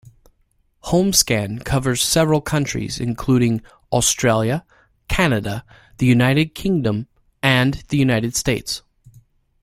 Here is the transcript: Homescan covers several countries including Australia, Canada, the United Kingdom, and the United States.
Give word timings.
Homescan 0.85 1.63
covers 1.63 2.01
several 2.01 2.41
countries 2.41 2.99
including 2.99 3.61
Australia, 3.91 4.65
Canada, 5.07 5.63
the 5.99 6.07
United 6.07 6.55
Kingdom, 6.55 7.07
and 7.43 7.83
the 7.89 7.97
United 7.99 8.35
States. 8.35 8.81